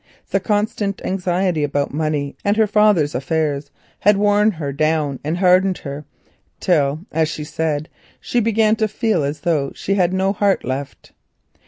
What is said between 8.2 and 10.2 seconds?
began to feel as though she had